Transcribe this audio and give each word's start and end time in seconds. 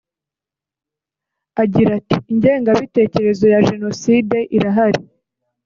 Agira 1.61 1.91
ati 1.99 2.17
“Ingengabitekerezo 2.31 3.45
ya 3.53 3.59
Jenoside 3.69 4.37
irahari 4.57 5.01